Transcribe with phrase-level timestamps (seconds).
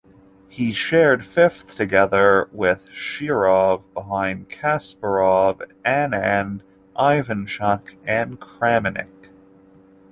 [0.49, 6.61] He shared fifth together with Shirov, behind Kasparov, Anand,
[6.97, 9.29] Ivanchuk and Kramnik.